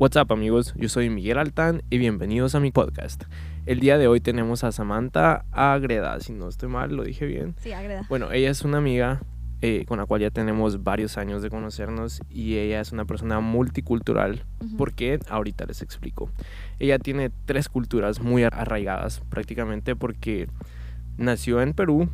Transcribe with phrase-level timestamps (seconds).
[0.00, 3.24] What's up amigos, yo soy Miguel Altán y bienvenidos a mi podcast.
[3.66, 7.54] El día de hoy tenemos a Samantha Agreda, si no estoy mal, lo dije bien.
[7.60, 8.06] Sí, Agreda.
[8.08, 9.20] Bueno, ella es una amiga
[9.60, 13.40] eh, con la cual ya tenemos varios años de conocernos y ella es una persona
[13.40, 14.46] multicultural.
[14.64, 14.76] Ujú.
[14.78, 15.18] ¿Por qué?
[15.28, 16.30] Ahorita les explico.
[16.78, 20.48] Ella tiene tres culturas muy arraigadas prácticamente porque
[21.18, 22.08] nació en Perú,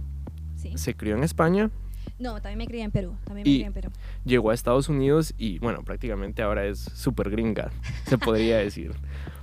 [0.56, 0.72] Sí.
[0.76, 1.70] se crió en España,
[2.18, 3.14] No, también me crié en Perú.
[3.24, 3.90] También me Y- crié en Perú.
[4.24, 7.70] llegó a Estados Unidos y bueno, prácticamente ahora es súper gringa,
[8.06, 8.92] se podría decir.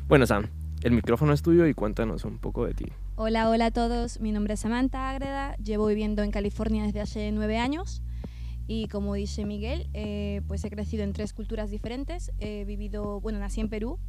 [0.07, 0.47] Bueno, Sam,
[0.81, 2.85] el micrófono es tuyo y cuéntanos un poco de ti.
[3.15, 4.19] Hola, hola a todos.
[4.19, 5.55] Mi nombre es Samantha Agreda.
[5.57, 8.01] Llevo viviendo en California desde hace nueve años.
[8.65, 12.31] Y como dice Miguel, eh, pues he crecido en tres culturas diferentes.
[12.39, 13.99] He vivido, bueno, nací en Perú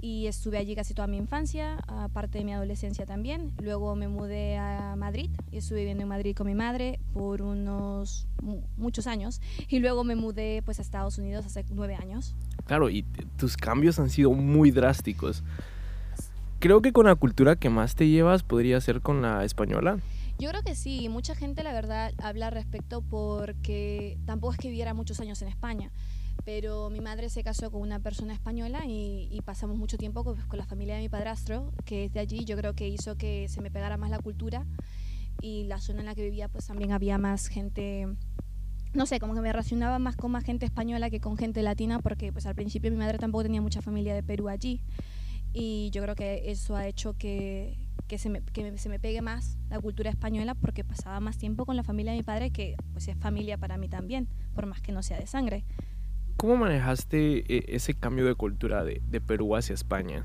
[0.00, 3.52] y estuve allí casi toda mi infancia, aparte de mi adolescencia también.
[3.60, 8.26] Luego me mudé a Madrid y estuve viviendo en Madrid con mi madre por unos
[8.42, 9.40] mu- muchos años.
[9.68, 12.34] Y luego me mudé pues a Estados Unidos hace nueve años.
[12.66, 13.04] Claro, y
[13.36, 15.42] tus cambios han sido muy drásticos.
[16.60, 19.98] Creo que con la cultura que más te llevas podría ser con la española.
[20.40, 24.68] Yo creo que sí, mucha gente la verdad habla al respecto porque tampoco es que
[24.68, 25.90] viviera muchos años en España,
[26.48, 30.40] pero mi madre se casó con una persona española y, y pasamos mucho tiempo con,
[30.48, 33.50] con la familia de mi padrastro, que es de allí, yo creo que hizo que
[33.50, 34.64] se me pegara más la cultura
[35.42, 38.08] y la zona en la que vivía pues también había más gente,
[38.94, 41.98] no sé, como que me relacionaba más con más gente española que con gente latina
[41.98, 44.80] porque pues al principio mi madre tampoco tenía mucha familia de Perú allí
[45.52, 49.20] y yo creo que eso ha hecho que, que, se, me, que se me pegue
[49.20, 52.74] más la cultura española porque pasaba más tiempo con la familia de mi padre que
[52.94, 55.66] pues es familia para mí también, por más que no sea de sangre.
[56.38, 60.24] ¿Cómo manejaste eh, ese cambio de cultura de, de Perú hacia España?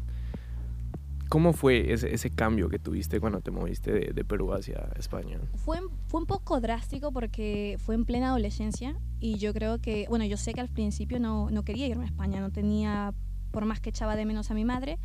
[1.27, 5.39] ¿Cómo fue ese, ese cambio que tuviste cuando te moviste de, de Perú hacia España?
[5.55, 10.23] Fue, fue un poco drástico porque fue en plena adolescencia y yo creo que, bueno,
[10.25, 13.15] yo sé que al principio no, no quería irme a España, no tenía,
[13.49, 14.99] por más que echaba de menos a mi madre,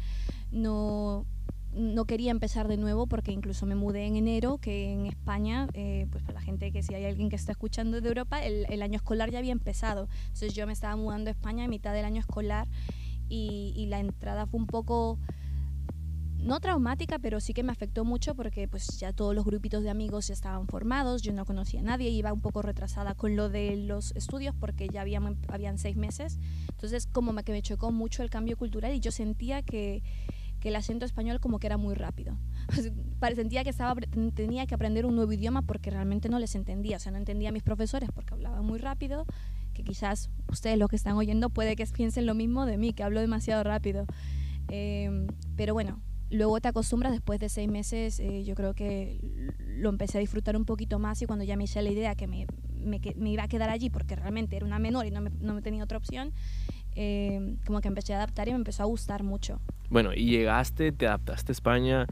[0.53, 1.25] no,
[1.73, 6.07] no quería empezar de nuevo porque incluso me mudé en enero, que en España, eh,
[6.11, 8.97] pues para la gente que si hay alguien que está escuchando de Europa, el, año
[8.97, 10.09] escolar ya había empezado.
[10.23, 12.69] Entonces yo me estaba mudando a España a mitad del año escolar
[13.29, 15.19] y, la entrada fue un poco
[16.39, 19.91] no traumática, pero sí que me afectó mucho porque pues ya todos los grupitos de
[19.91, 23.49] amigos ya estaban formados, yo no conocía a nadie, iba un poco retrasada con lo
[23.49, 26.39] de los estudios porque ya habían, habían seis meses,
[26.71, 30.03] entonces como que me chocó mucho el cambio cultural y yo sentía que,
[30.61, 32.37] que el acento español como que era muy rápido.
[33.21, 33.95] Pare- Sentía que estaba,
[34.35, 37.51] tenía que aprender un nuevo idioma porque realmente no les entendía, o sea, no entendía
[37.51, 39.25] a mis profesores porque hablaban muy rápido,
[39.75, 43.03] que quizás ustedes los que están oyendo puede que piensen lo mismo de mí, que
[43.03, 44.07] hablo demasiado rápido.
[44.71, 45.27] Eh,
[45.57, 49.21] pero bueno, luego te acostumbras, después de seis meses eh, yo creo que
[49.67, 52.27] lo empecé a disfrutar un poquito más y cuando ya me hice la idea que
[52.27, 52.47] me,
[52.85, 55.63] me, iba a quedar allí porque realmente era una menor y no me, no me
[55.63, 56.33] tenía otra opción,
[56.97, 59.61] eh, como que empecé a adaptar y me empezó a gustar mucho.
[59.91, 62.07] Bueno, y llegaste, te adaptaste a España,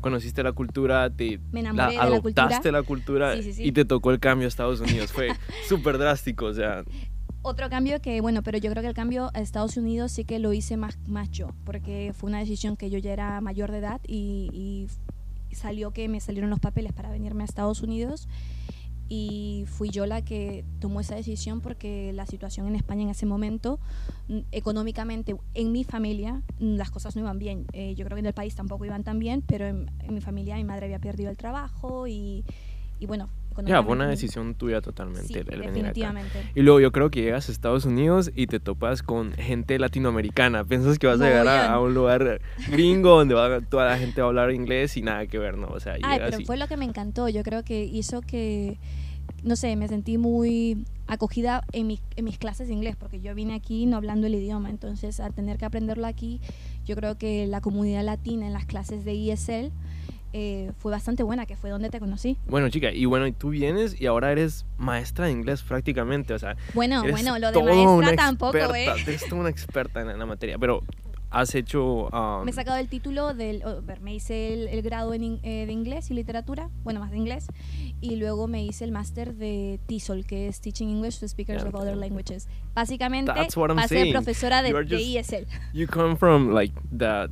[0.00, 1.86] conociste la cultura, te Me la de la
[2.20, 2.44] cultura.
[2.44, 3.64] adoptaste la cultura Sí, sí, sí.
[3.64, 5.12] y te tocó el cambio a Estados Unidos.
[5.12, 5.28] Fue
[5.68, 6.84] súper drástico, o sea,
[7.42, 10.38] Otro cambio que, bueno, pero yo creo que el cambio a Estados Unidos sí que
[10.38, 13.78] lo hice más, más yo, porque fue una decisión que yo ya era mayor de
[13.78, 14.88] edad y,
[15.50, 18.28] y salió que me salieron los papeles para venirme a Estados Unidos
[19.08, 23.26] y fui yo la que tomó esa decisión porque la situación en España en ese
[23.26, 23.80] momento,
[24.28, 27.66] mm, económicamente, en mi familia, mm, las cosas no iban bien.
[27.72, 30.20] Eh, yo creo que en el país tampoco iban tan bien, pero en, en mi
[30.20, 32.44] familia mi madre había perdido el trabajo y,
[33.00, 33.28] y bueno,
[33.66, 35.72] ya, fue una decisión tuya totalmente Sí, el, venir acá.
[35.72, 36.42] definitivamente.
[36.54, 40.64] Y luego yo creo que llegas a Estados Unidos y te topas con gente latinoamericana.
[40.64, 44.26] Piensas que vas a llegar a, un lugar gringo donde va- toda la gente va
[44.26, 45.68] a hablar inglés y nada que ver, ¿no?
[45.68, 47.28] O sea, Ay, pero y- fue lo que me encantó.
[47.28, 48.78] Yo creo que hizo que,
[49.42, 53.34] no sé, me sentí muy acogida en, mi- en mis clases de inglés, porque yo
[53.34, 54.68] vine aquí no hablando el idioma.
[54.70, 56.40] Entonces, al tener que aprenderlo aquí,
[56.84, 59.70] yo creo que la comunidad latina en las clases de ESL
[60.32, 62.36] eh, fue bastante buena, que fue donde te conocí.
[62.46, 66.56] Bueno, chica, y bueno, tú vienes y ahora eres maestra de inglés prácticamente, o sea,
[66.74, 69.02] Bueno, eres bueno, lo de maestra tampoco, experta, ¿eh?
[69.06, 70.82] Eres toda una experta en la materia, pero
[71.30, 72.08] has hecho...
[72.08, 73.62] um, Me he sacado el título del.
[73.66, 77.18] oh, me hice el, el grado en eh, de inglés y literatura, bueno, más de
[77.18, 77.46] inglés,
[78.00, 81.68] y luego me hice el máster de TESOL, que es Teaching English to Speakers Yeah,
[81.68, 81.96] of Other.
[81.96, 82.48] Languages.
[82.74, 83.32] Básicamente,
[83.88, 84.12] saying.
[84.12, 85.46] profesora de, de ESL.
[85.74, 87.28] You come from like the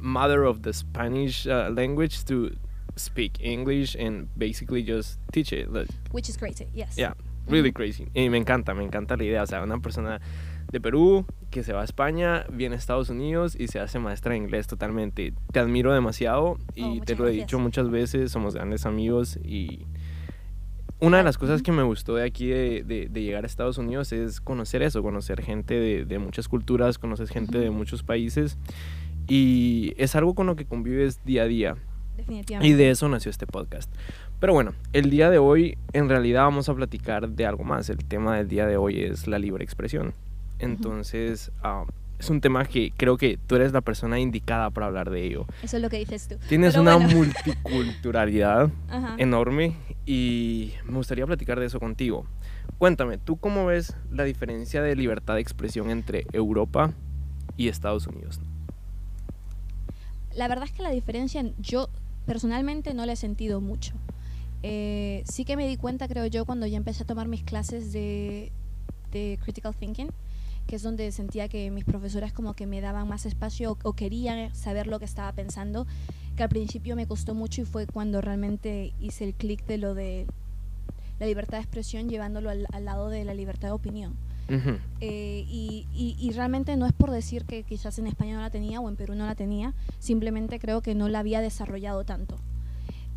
[0.00, 2.50] mother of the Spanish uh, language to
[2.96, 5.70] speak English and basically just teach it.
[5.72, 6.96] Like, Which is crazy, yes.
[6.96, 7.14] yeah,
[7.48, 8.08] really crazy.
[8.14, 9.42] Y me encanta, me encanta la idea.
[9.42, 10.20] O sea, una persona
[10.70, 14.32] de Perú que se va a España, viene a Estados Unidos y se hace maestra
[14.32, 15.32] de inglés totalmente.
[15.52, 17.46] Te admiro demasiado y Oh, te muchas lo he gracias.
[17.46, 19.86] dicho muchas veces, somos grandes amigos y
[21.00, 23.78] una de las cosas que me gustó de aquí de, de- de llegar a Estados
[23.78, 28.58] Unidos es conocer eso, conocer gente de, de muchas culturas, conoces gente de muchos países
[29.28, 31.76] y es algo con lo que convives día a día.
[32.16, 32.68] Definitivamente.
[32.68, 33.92] Y de eso nació este podcast.
[34.40, 37.90] Pero bueno, el día de hoy en realidad vamos a platicar de algo más.
[37.90, 40.14] El tema del día de hoy es la libre expresión.
[40.58, 41.84] Entonces, ah,
[42.18, 45.46] es un tema que creo que tú eres la persona indicada para hablar de ello.
[45.62, 46.36] Eso es lo que dices tú.
[46.48, 47.16] Tienes Pero una bueno.
[47.16, 48.70] multiculturalidad
[49.18, 49.76] enorme
[50.06, 52.26] y me gustaría platicar de eso contigo.
[52.78, 56.92] Cuéntame, ¿tú cómo ves la diferencia de libertad de expresión entre Europa
[57.56, 58.40] y Estados Unidos?
[60.38, 61.88] La verdad es que la diferencia yo
[62.24, 63.94] personalmente no la he sentido mucho.
[64.62, 67.92] Eh, sí que me di cuenta, creo yo, cuando ya empecé a tomar mis clases
[67.92, 68.52] de,
[69.10, 70.10] critical thinking,
[70.68, 74.54] que es donde sentía que mis profesoras como que me daban más espacio o, querían
[74.54, 75.88] saber lo que estaba pensando,
[76.36, 79.94] que al principio me costó mucho y fue cuando realmente hice el clic de lo
[79.94, 80.28] de
[81.18, 84.16] la libertad de expresión llevándolo al lado de la libertad de opinión.
[84.48, 84.78] Ujú.
[85.00, 88.50] Eh, y, y- y realmente no es por decir que quizás en España no la
[88.50, 92.36] tenía o en Perú no la tenía, simplemente creo que no la había desarrollado tanto.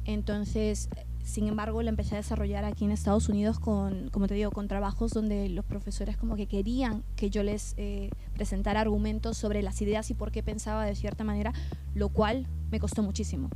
[0.05, 0.89] Entonces,
[1.23, 4.67] sin embargo, la empecé a desarrollar aquí en Estados Unidos con, como te digo, con
[4.67, 9.81] trabajos donde los profesores como que querían que yo les eh, presentara argumentos sobre las
[9.81, 11.53] ideas y por qué pensaba de cierta manera,
[11.93, 13.49] lo cual me costó muchísimo.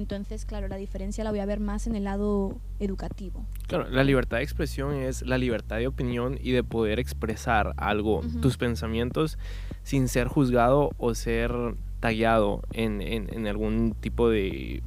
[0.00, 3.44] Entonces, claro, la diferencia la voy a ver más en el lado educativo.
[3.68, 8.22] Claro, la libertad de expresión es la libertad de opinión y de poder expresar algo,
[8.40, 9.36] tus pensamientos,
[9.82, 11.52] sin ser juzgado o ser
[12.00, 14.82] tallado en, en- en algún tipo de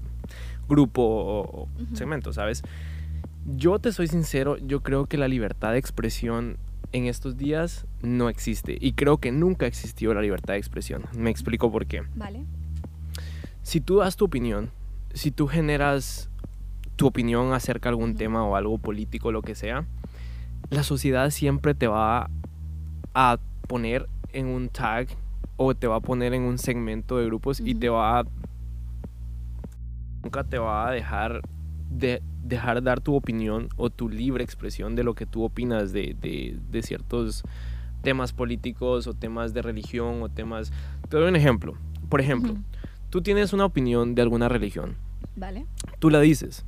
[0.68, 2.64] grupo o, segmento, ¿sabes?
[3.46, 6.58] Yo te soy sincero, yo creo que la libertad de expresión
[6.92, 11.04] en estos días no existe y creo que nunca existió la libertad de expresión.
[11.16, 12.02] Me explico por qué.
[12.16, 12.46] ¿Vale?
[13.62, 14.72] Si tú das tu opinión,
[15.14, 16.30] si tú generas
[16.96, 19.86] tu opinión acerca de algún tema o algo político, lo que sea,
[20.70, 22.30] la sociedad siempre te va
[23.14, 23.38] a
[23.68, 25.08] poner en un tag
[25.58, 28.26] o te va a poner en un segmento de grupos y te va a...
[30.24, 31.42] Nunca te va a dejar
[31.90, 36.16] de dejar dar tu opinión o tu libre expresión de lo que tú opinas de,
[36.20, 37.44] de- de ciertos
[38.02, 40.72] temas políticos o temas de religión o temas...
[41.10, 41.76] Te doy un ejemplo.
[42.10, 42.56] Por ejemplo.
[43.14, 44.96] Tú tienes una opinión de alguna religión,
[45.36, 45.68] ¿Vale?
[46.00, 46.66] tú la dices.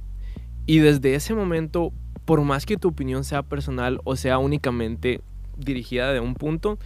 [0.68, 1.92] Y desde ese momento,
[2.24, 5.22] por más que tu opinión sea personal o sea únicamente
[5.58, 6.78] dirigida de un punto,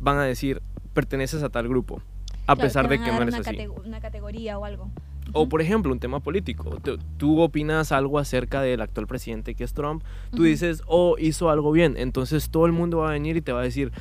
[0.00, 0.60] van a decir,
[0.92, 2.02] perteneces a tal grupo,
[2.48, 3.50] a Claro, pesar de que no eres una así.
[3.56, 4.90] catego- una categoría o algo.
[5.32, 6.78] O por ejemplo, un tema político.
[6.82, 10.02] Tú, tú opinas algo acerca del actual presidente que es Trump.
[10.34, 11.94] Tú dices, oh, hizo algo bien.
[11.96, 13.92] Entonces todo el mundo va a venir y te va a decir,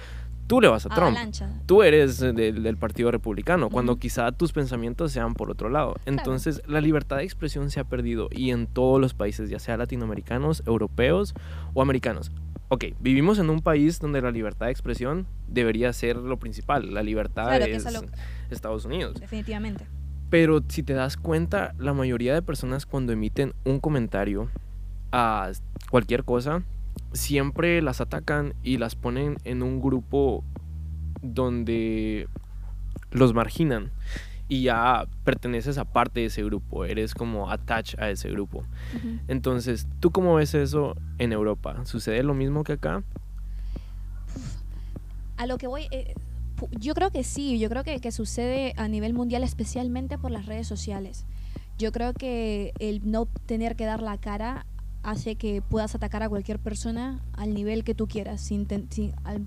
[0.47, 1.17] tú le vas a Trump.
[1.65, 5.95] Tú eres del, del Partido Republicano, cuando quizá tus pensamientos sean por otro lado.
[6.05, 9.77] Entonces, la libertad de expresión se ha perdido y en todos los países, ya sea
[9.77, 11.33] latinoamericanos, europeos
[11.73, 12.31] o americanos.
[12.69, 16.93] Ok, vivimos en un país donde la libertad de expresión debería ser lo principal.
[16.93, 18.01] La libertad Claro, que es lo-
[18.49, 19.19] Estados Unidos.
[19.19, 19.85] Definitivamente.
[20.31, 24.49] Pero si te das cuenta, la mayoría de personas cuando emiten un comentario
[25.11, 25.51] a
[25.91, 26.63] cualquier cosa,
[27.13, 30.43] siempre las atacan y las ponen en un grupo
[31.21, 32.27] donde
[33.11, 33.91] los marginan
[34.47, 38.63] y ya perteneces a parte de ese grupo, eres como attached a ese grupo.
[39.27, 41.83] Entonces, ¿tú cómo ves eso en Europa?
[41.85, 43.03] ¿Sucede lo mismo que acá?
[45.37, 46.13] A lo que voy, eh,
[46.79, 50.45] yo creo que sí, yo creo que, que sucede a nivel mundial, especialmente por las
[50.45, 51.25] redes sociales.
[51.77, 54.65] Yo creo que el no tener que dar la cara
[55.05, 59.13] hace que puedas atacar a cualquier persona al nivel que tú quieras, sin, ten- sin-
[59.23, 59.41] al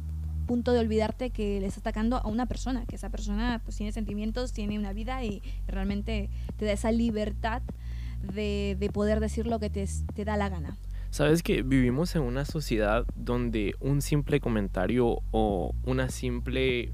[0.47, 3.93] punto de olvidarte que le estás atacando a una persona, que esa persona pues tiene
[3.93, 7.61] sentimientos, tiene una vida y realmente te da esa libertad
[8.35, 10.77] de, de poder decir lo que te, te da la gana.
[11.11, 16.93] Sabes que vivimos en una sociedad donde un simple comentario o una simple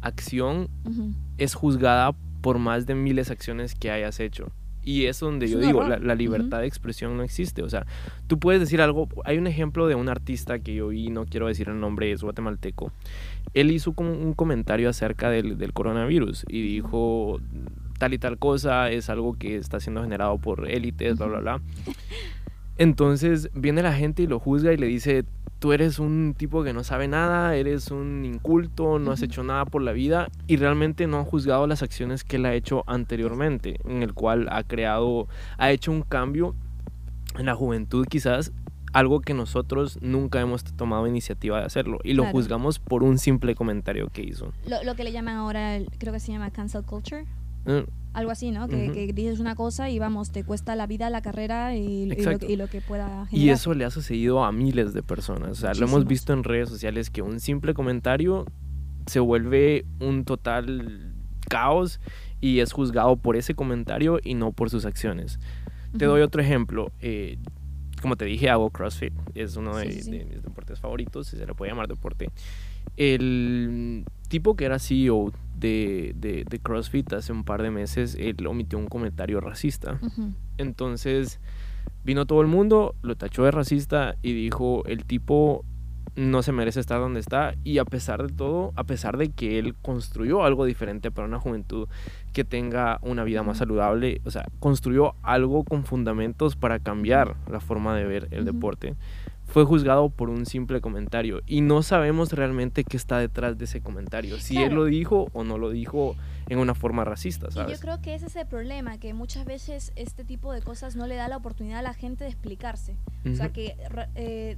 [0.00, 1.12] acción Ujú.
[1.38, 4.48] es juzgada por más de miles de acciones que hayas hecho.
[4.86, 7.62] Y es donde Es yo digo, la, la libertad de expresión no existe.
[7.62, 7.84] O sea,
[8.28, 9.08] tú puedes decir algo.
[9.24, 12.22] Hay un ejemplo de un artista que yo vi, no quiero decir el nombre, es
[12.22, 12.92] guatemalteco.
[13.52, 17.40] Él hizo como un comentario acerca del, del coronavirus y dijo
[17.98, 21.60] tal y tal cosa es algo que está siendo generado por élites, bla, bla, bla.
[22.78, 25.24] Entonces viene la gente y lo juzga y le dice,
[25.58, 29.64] tú eres un tipo que no sabe nada, eres un inculto, no has hecho nada
[29.64, 33.78] por la vida y realmente no ha juzgado las acciones que él ha hecho anteriormente,
[33.84, 36.54] en el cual ha creado, ha hecho un cambio
[37.38, 38.52] en la juventud quizás,
[38.92, 42.36] algo que nosotros nunca hemos tomado iniciativa de hacerlo y lo Claro.
[42.38, 44.52] juzgamos por un simple comentario que hizo.
[44.66, 47.26] Lo, lo que le llaman ahora, creo que se llama cancel culture.
[47.66, 47.84] Eh,
[48.16, 48.66] Algo así, ¿no?
[48.66, 52.06] Que, que dices una cosa y vamos, te cuesta la vida, la carrera y, y
[52.22, 53.30] lo, que- y lo que pueda generar.
[53.32, 55.50] Y eso le ha sucedido a miles de personas.
[55.50, 58.46] O sea, lo hemos visto en redes sociales que un simple comentario
[59.06, 61.12] se vuelve un total
[61.48, 62.00] caos
[62.40, 65.38] y es juzgado por ese comentario y no por sus acciones.
[65.98, 66.92] Te doy otro ejemplo.
[67.00, 67.36] eh,
[68.02, 69.12] como te dije, hago CrossFit.
[69.34, 70.10] Es uno de, Sí, sí, sí.
[70.18, 72.30] de mis deportes favoritos, si se le puede llamar deporte.
[72.96, 78.46] El tipo que era CEO de, de- de CrossFit hace un par de meses, él
[78.46, 79.98] omitió un comentario racista.
[80.58, 81.40] Entonces
[82.04, 85.64] vino todo el mundo, lo tachó de racista y dijo, el tipo
[86.14, 89.58] no se merece estar donde está y a pesar de todo, a pesar de que
[89.58, 91.88] él construyó algo diferente para una juventud
[92.32, 97.60] que tenga una vida más saludable, o sea, construyó algo con fundamentos para cambiar la
[97.60, 98.94] forma de ver el deporte,
[99.46, 103.80] fue juzgado por un simple comentario y no sabemos realmente qué está detrás de ese
[103.80, 104.76] comentario, si él Claro.
[104.76, 106.16] lo dijo o no lo dijo
[106.48, 107.72] en una forma racista, Y ¿sabes?
[107.78, 111.06] yo creo que ese es el problema, que muchas veces este tipo de cosas no
[111.06, 112.96] le da la oportunidad a la gente de explicarse.
[113.30, 113.76] O sea, que
[114.14, 114.56] eh,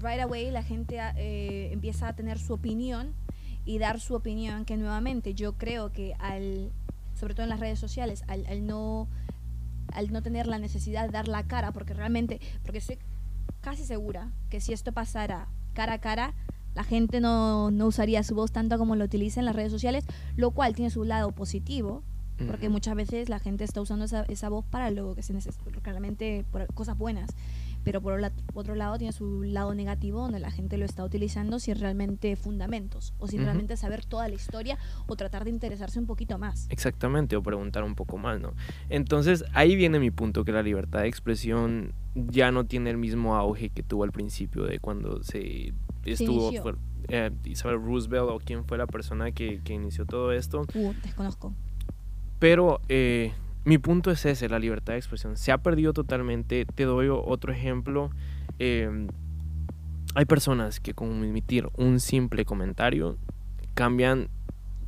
[0.00, 3.12] right away la gente ah, eh, empieza a tener su opinión
[3.64, 6.70] y dar su opinión, que nuevamente yo creo que al,
[7.14, 9.08] sobre todo en las redes sociales, al, al no
[9.94, 12.98] al no tener la necesidad de dar la cara, porque realmente, porque estoy
[13.60, 16.34] casi segura que si esto pasara cara a cara,
[16.74, 20.04] la gente no, no usaría su voz tanto como lo utiliza en las redes sociales,
[20.36, 22.02] lo cual tiene su lado positivo,
[22.46, 25.64] porque muchas veces la gente está usando esa, esa voz para lo que se necesita,
[25.82, 27.30] realmente por cosas buenas.
[27.88, 28.20] Pero por
[28.52, 33.14] otro lado tiene su lado negativo donde la gente lo está utilizando sin realmente fundamentos
[33.16, 34.76] o sin realmente saber toda la historia
[35.06, 36.66] o tratar de interesarse un poquito más.
[36.68, 38.52] Exactamente, o preguntar un poco más, ¿no?
[38.90, 43.36] Entonces ahí viene mi punto, que la libertad de expresión ya no tiene el mismo
[43.36, 45.72] auge que tuvo al principio de cuando se
[46.04, 46.74] estuvo fue,
[47.08, 50.66] eh, Isabel Roosevelt o quién fue la persona que, que inició todo esto.
[50.74, 51.54] Uh, desconozco.
[52.38, 53.32] Pero eh,
[53.64, 55.36] mi punto es ese, la libertad de expresión.
[55.36, 56.64] Se ha perdido totalmente.
[56.64, 58.10] Te doy otro ejemplo.
[58.58, 59.06] eh,
[60.14, 63.18] hay personas que con emitir un simple comentario
[63.74, 64.30] cambian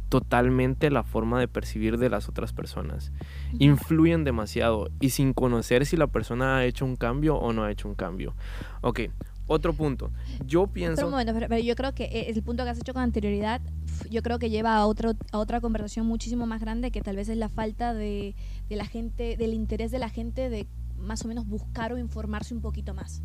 [0.08, 3.12] totalmente la forma de percibir de las otras personas.
[3.58, 7.70] Influyen demasiado y sin conocer si la persona ha hecho un cambio o no ha
[7.70, 8.34] hecho un cambio.
[8.80, 9.02] Ok,
[9.46, 10.10] otro punto.
[10.44, 11.08] Yo pienso...
[11.08, 13.60] momento, pero, yo creo que eh, el punto que has hecho con anterioridad,
[14.08, 17.28] yo creo que lleva a, otro, a otra conversación muchísimo más grande que tal vez
[17.28, 18.34] es la falta de,
[18.68, 20.66] de la gente, del interés de la gente de
[20.98, 23.22] más o menos buscar o informarse un poquito más.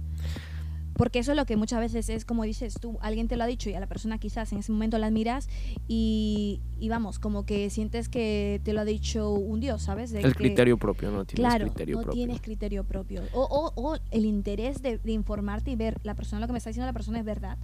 [0.97, 3.47] Porque eso es lo que muchas veces es como dices tú, alguien te lo ha
[3.47, 5.49] dicho y a la persona quizás en ese momento la admiras
[5.89, 10.11] y, y vamos, como que sientes que te lo ha dicho un dios, ¿sabes?
[10.11, 12.17] De el que- criterio propio, no tienes Claro, criterio no propio.
[12.17, 13.23] tienes criterio propio.
[13.33, 16.59] O, o, o el interés de, de informarte y ver, la persona, lo que me
[16.59, 17.57] está diciendo la persona es verdad.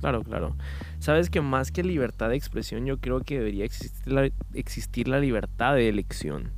[0.00, 0.56] Claro, claro.
[0.98, 5.20] Sabes que más que libertad de expresión, yo creo que debería existir la, existir la
[5.20, 6.52] libertad de elección.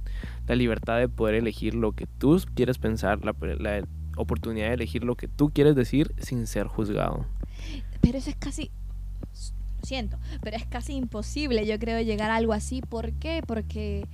[0.47, 3.85] La libertad de poder elegir lo que tú quieres pensar, la, la
[4.17, 7.27] oportunidad de elegir lo que tú quieres decir sin ser juzgado.
[8.01, 8.71] Pero eso es casi,
[9.33, 12.81] lo siento, pero es casi imposible, yo creo, llegar a algo así.
[12.83, 13.43] ¿Por qué?
[13.47, 14.07] Porque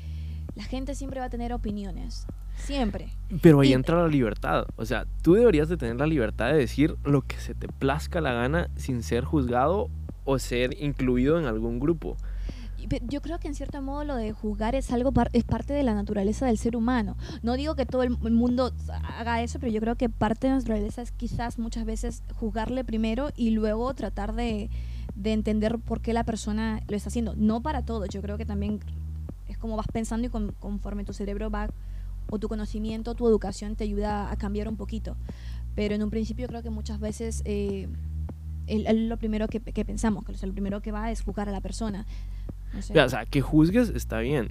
[0.55, 2.27] la gente siempre va a tener opiniones.
[2.59, 3.09] Siempre.
[3.41, 4.67] Pero ahí Y- entra la libertad.
[4.77, 8.21] O sea, tú deberías de tener la libertad de decir lo que se te plazca
[8.21, 9.89] la gana sin ser juzgado
[10.25, 12.17] o ser incluido en algún grupo.
[13.09, 15.95] Yo creo que en cierto modo lo de juzgar es algo es parte de la
[15.95, 17.17] naturaleza del ser humano.
[17.43, 18.73] No digo que todo el mundo
[19.19, 22.85] haga eso, pero yo creo que parte de la naturaleza es quizás muchas veces juzgarle
[22.85, 24.71] primero y luego tratar de,
[25.17, 27.35] de entender por qué la persona lo está haciendo.
[27.37, 28.81] No para todo, yo creo que también
[29.49, 31.69] es como vas pensando y con- conforme tu cerebro va
[32.31, 35.17] o tu conocimiento, tu educación te ayuda a cambiar un poquito.
[35.75, 37.89] Pero en un principio creo que muchas veces eh,
[38.67, 41.23] el- el- lo primero que, que pensamos, que o sea, lo primero que va es
[41.23, 42.05] juzgar a la persona.
[42.75, 43.01] No sé.
[43.01, 44.51] O sea, que juzgues está bien.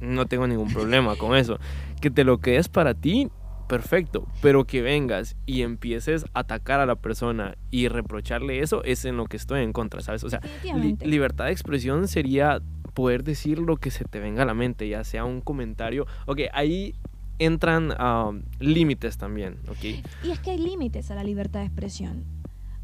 [0.00, 1.58] No tengo ningún problema con eso.
[2.00, 3.28] Que te lo quedes para ti,
[3.68, 4.26] perfecto.
[4.40, 9.16] Pero que vengas y empieces a atacar a la persona y reprocharle eso, es en
[9.16, 10.24] lo que estoy en contra, ¿sabes?
[10.24, 10.40] O sea,
[10.80, 12.60] li- libertad de expresión sería
[12.94, 16.06] poder decir lo que se te venga a la mente, ya sea un comentario.
[16.26, 16.94] Ok, ahí
[17.38, 19.84] entran um, límites también, ¿ok?
[20.24, 22.24] Y es que hay límites a la libertad de expresión.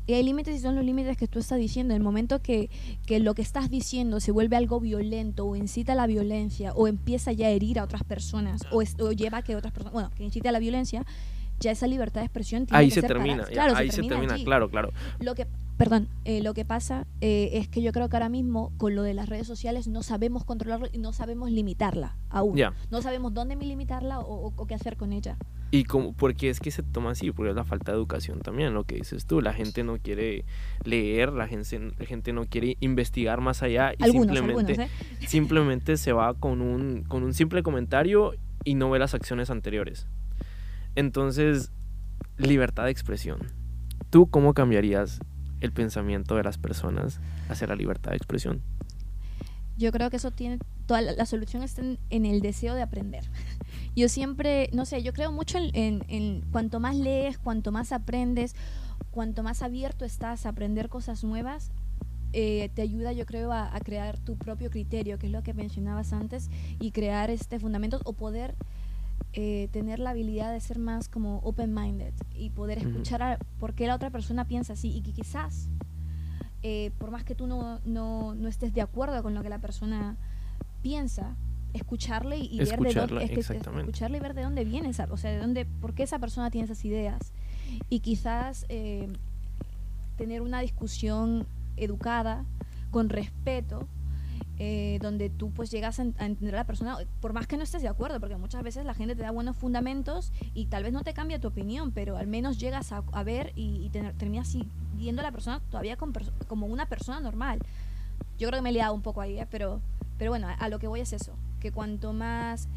[0.07, 1.95] Y hay límites y son los límites que tú estás diciendo.
[1.95, 2.69] En el momento que,
[3.07, 6.89] que lo que estás diciendo se vuelve algo violento o incita a la violencia o
[6.89, 9.93] empieza ya a herir a otras personas o, es- o lleva a que otras personas,
[9.93, 11.05] bueno, que incite a la violencia,
[11.61, 14.03] ya esa libertad de expresión tiene Ahí que se ser termina, ya, Claro, ahí se
[14.03, 14.45] termina, allí.
[14.45, 14.91] claro, claro.
[15.21, 15.47] Lo que,
[15.81, 19.03] perdón, eh, lo que pasa eh, es que yo creo que ahora mismo con lo
[19.03, 22.55] de las redes sociales no sabemos controlarlo y no sabemos limitarla aún.
[22.55, 22.75] Ya.
[22.91, 25.37] No sabemos dónde limitarla o, o- o qué hacer con ella.
[25.73, 28.75] Y como, porque es que se toma así, porque es la falta de educación también,
[28.75, 29.41] lo que dices tú.
[29.41, 30.45] La gente no quiere
[30.85, 34.91] leer, la gente, la gente no quiere investigar más allá y Algunos, simplemente, algunos,
[35.23, 35.27] ¿eh?
[35.29, 38.33] simplemente se va con un, con un simple comentario
[38.65, 40.09] y no ve las acciones anteriores.
[40.97, 41.73] Entonces,
[42.37, 43.39] libertad de expresión.
[44.11, 45.21] ¿Tú cómo cambiarías
[45.61, 48.63] el pensamiento de las personas hacia la libertad de expresión?
[49.77, 53.25] Yo creo que eso tiene, toda la, solución está en, el deseo de aprender.
[53.97, 58.55] Yo siempre, no sé, yo creo mucho en, cuanto más lees, cuanto más aprendes,
[59.11, 61.73] cuanto más abierto estás a aprender cosas nuevas,
[62.33, 65.55] eh, te ayuda, yo creo, a, a crear tu propio criterio, que es lo que
[65.55, 68.55] mencionabas antes, y crear este fundamentos o poder
[69.33, 73.87] eh, tener la habilidad de ser más como open-minded y poder escuchar a por qué
[73.87, 75.69] la otra persona piensa así y que quizás,
[76.63, 79.61] eh, por más que tú no, no, no estés de acuerdo con lo que la
[79.61, 80.17] persona
[80.83, 81.37] piensa,
[81.73, 84.89] escucharle y, y ver de Escucharla, dónde, es que- escucharle y ver de dónde viene
[84.89, 87.33] esa, o sea, de dónde, por qué esa persona tiene esas ideas.
[87.89, 89.07] Y quizás eh,
[90.17, 91.47] tener una discusión
[91.77, 92.45] educada,
[92.91, 93.87] con respeto,
[94.63, 97.63] eh, donde tú pues llegas a, a entender a la persona, por más que no
[97.63, 100.93] estés de acuerdo, porque muchas veces la gente te da buenos fundamentos y tal vez
[100.93, 104.13] no te cambia tu opinión, pero al menos llegas a, a ver y, y tener-
[104.19, 106.13] terminas si- viendo a la persona todavía con
[106.47, 107.59] como una persona normal.
[108.39, 109.47] Yo creo que me he liado un poco ahí, ¿eh?
[109.51, 109.81] pero,
[110.19, 112.69] pero bueno, a, a lo que voy es eso, que cuanto más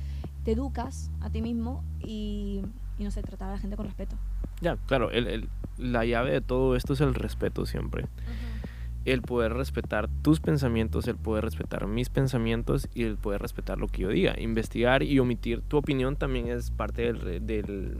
[0.45, 2.61] te educas a ti mismo y,
[2.97, 4.15] y no sé, tratar a la gente con respeto.
[4.61, 8.07] Ya, claro, el- el- la llave de todo esto es el respeto siempre.
[9.05, 13.87] El poder respetar tus pensamientos, el poder respetar mis pensamientos y el poder respetar lo
[13.87, 14.35] que yo diga.
[14.39, 17.97] Investigar y omitir tu opinión también es parte del-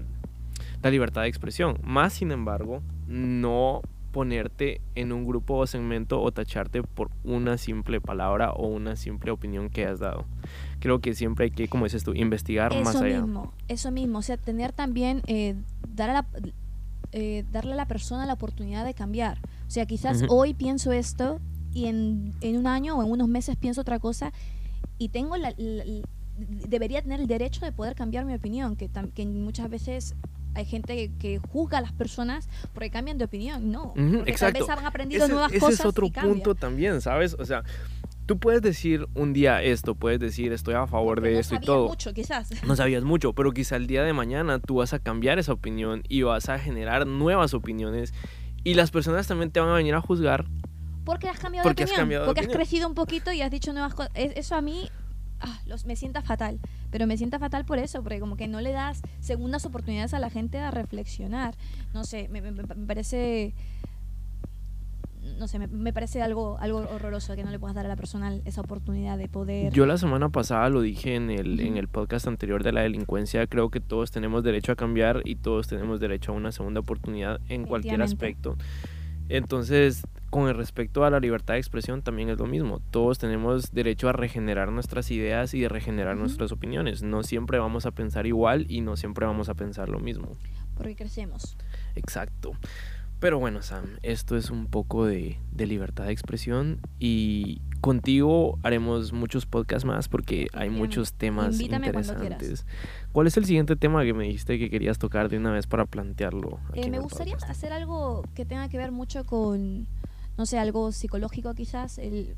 [0.81, 1.77] la libertad de expresión.
[1.83, 3.81] Más sin embargo, no
[4.11, 9.31] ponerte en un grupo o segmento o tacharte por una simple palabra o una simple
[9.31, 10.25] opinión que has dado.
[10.79, 13.21] Creo que siempre hay que, como dices tú, investigar más Eso allá.
[13.21, 15.55] mismo, eso mismo, o sea, tener también, eh,
[15.95, 16.25] dar a la,
[17.11, 19.39] eh, darle a la persona la oportunidad de cambiar.
[19.73, 21.39] O sea, quizás hoy pienso esto
[21.73, 24.31] y en, en un año o en unos meses pienso otra cosa
[24.99, 26.01] y tengo la, la- la-
[26.67, 30.13] debería tener el derecho de poder cambiar mi opinión, que, que muchas veces
[30.53, 34.27] hay gente que, que juzga a las personas porque cambian de opinión, no, porque tal
[34.29, 34.59] exacto.
[34.59, 37.35] vez han aprendido ese, nuevas ese cosas es otro y punto también, ¿sabes?
[37.39, 37.63] O sea,
[38.27, 41.55] tú puedes decir un día esto, puedes decir estoy a favor Porque de no esto
[41.55, 41.87] y todo.
[41.87, 42.51] mucho, quizás.
[42.63, 46.03] No sabías mucho, pero quizá el día de mañana tú vas a cambiar esa opinión
[46.09, 48.13] y vas a generar nuevas opiniones
[48.63, 50.45] y las personas también te van a venir a juzgar.
[51.05, 52.21] Porque has cambiado Porque de has opinión.
[52.21, 54.11] de porque has crecido un poquito y has dicho nuevas cosas.
[54.15, 54.89] Es- Eso a mí
[55.41, 56.59] ah, los, me sienta fatal.
[56.91, 60.19] Pero me sienta fatal por eso, porque como que no le das segundas oportunidades a
[60.19, 61.55] la gente a reflexionar.
[61.93, 63.53] No sé, me, me- me parece.
[65.39, 67.95] No sé, me, me parece algo, algo horroroso que no le puedas dar a la
[67.95, 69.73] persona esa oportunidad de poder.
[69.73, 73.47] Yo la semana pasada lo dije en el, en el podcast anterior de la delincuencia,
[73.47, 77.39] creo que todos tenemos derecho a cambiar y todos tenemos derecho a una segunda oportunidad
[77.49, 78.57] en cualquier aspecto.
[79.29, 82.81] Entonces, con el respecto a la libertad de expresión también es lo mismo.
[82.91, 87.03] Todos tenemos derecho a regenerar nuestras ideas y de regenerar nuestras opiniones.
[87.03, 90.35] No siempre vamos a pensar igual y no siempre vamos a pensar lo mismo.
[90.75, 91.55] Porque crecemos.
[91.95, 92.53] Exacto.
[93.23, 99.13] Pero bueno, Sam, esto es un poco de, de libertad de expresión y contigo haremos
[99.13, 100.81] muchos podcasts más porque hay Bien.
[100.81, 102.65] muchos temas Invítame interesantes.
[103.13, 105.85] ¿Cuál es el siguiente tema que me dijiste que querías tocar de una vez para
[105.85, 106.59] plantearlo?
[106.71, 107.49] aquí Eh, me gustaría podcast?
[107.49, 109.87] hacer algo que tenga que ver mucho con,
[110.37, 111.99] no sé, algo psicológico quizás.
[111.99, 112.35] El,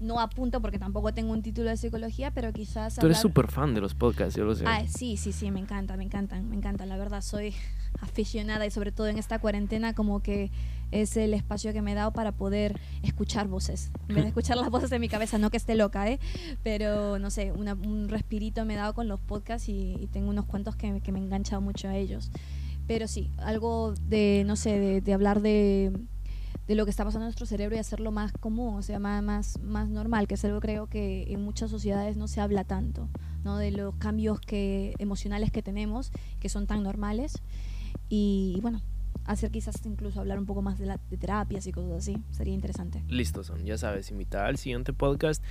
[0.00, 2.96] no apunto porque tampoco tengo un título de psicología, pero quizás...
[2.96, 4.64] Tú eres súper fan de los podcasts, yo lo sé.
[4.66, 6.88] Ah, sí, sí, sí, me encanta, me encantan, me encantan.
[6.88, 7.54] La verdad, soy
[8.00, 10.50] aficionada y sobre todo en esta cuarentena como que
[10.90, 13.90] es el espacio que me he dado para poder escuchar voces.
[14.08, 16.20] En vez de escuchar las voces de mi cabeza, no que esté loca, ¿eh?
[16.62, 20.30] Pero, no sé, una- un respirito me he dado con los podcasts y, y tengo
[20.30, 22.30] unos cuantos que, que me he enganchado mucho a ellos.
[22.86, 25.90] Pero sí, algo de, no sé, de, de hablar de,
[26.68, 29.22] de lo que está pasando en nuestro cerebro y hacerlo más común, o sea, más,
[29.22, 33.08] más, más normal, que es algo creo que en muchas sociedades no se habla tanto,
[33.42, 33.56] ¿no?
[33.56, 37.38] De los cambios que, emocionales que tenemos, que son tan normales.
[38.08, 38.80] Y, bueno,
[39.24, 42.54] hacer quizás incluso hablar un poco más de, la, de terapias y cosas así, sería
[42.54, 43.02] interesante.
[43.08, 45.42] Listo, son, ya sabes, invitar al siguiente podcast.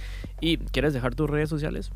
[0.42, 1.92] ¿Y quieres dejar tus redes sociales?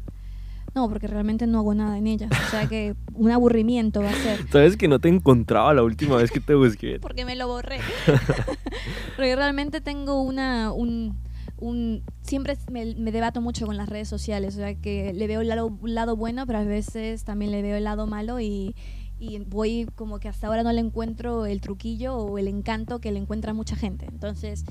[0.76, 4.14] No, porque realmente no hago nada en ella, o sea que un aburrimiento va a
[4.14, 4.48] ser.
[4.52, 7.00] Sabes que no te encontraba la última vez que te busqué.
[7.02, 7.80] porque me lo borré.
[9.16, 11.18] porque realmente tengo una un,
[11.58, 15.42] un siempre me, me debato mucho con las redes sociales, o sea que le veo
[15.42, 18.76] el lado, lado bueno, pero a veces también le veo el lado malo y,
[19.20, 23.12] y voy como que hasta ahora no le encuentro el truquillo o el encanto que
[23.12, 24.06] le encuentra mucha gente.
[24.06, 24.66] Entonces,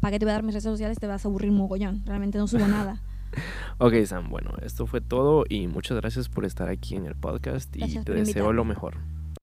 [0.00, 0.98] ¿para qué te voy a dar mis redes sociales?
[0.98, 2.02] Te vas a aburrir mogollón.
[2.06, 3.02] Realmente no subo nada.
[3.78, 7.74] ok, Sam, bueno, esto fue todo y muchas gracias por estar aquí en el podcast
[7.76, 8.98] y Gracias te deseo lo mejor.